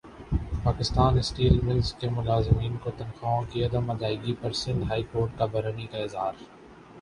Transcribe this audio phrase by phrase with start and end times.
[0.63, 6.33] پاکستان اسٹیلز ملزملازمین کو تنخواہوں کی عدم ادائیگی پرسندھ ہائی کورٹ کا برہمی کااظہار